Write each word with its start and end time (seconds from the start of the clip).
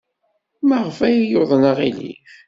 Maɣef 0.67 0.97
ay 1.07 1.17
yuḍen 1.31 1.63
aɣilif? 1.71 2.29